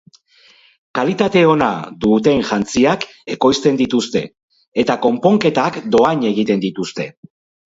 [0.99, 1.67] Kalitate ona
[2.05, 3.05] duten jantziak
[3.35, 4.23] ekoizten dituzte
[4.85, 7.09] eta konponketak doahin egiten dituzte.